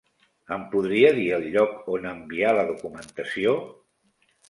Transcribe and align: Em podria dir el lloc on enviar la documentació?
Em 0.55 0.63
podria 0.71 1.11
dir 1.19 1.27
el 1.39 1.45
lloc 1.57 1.93
on 1.99 2.09
enviar 2.15 2.57
la 2.61 2.67
documentació? 2.73 3.59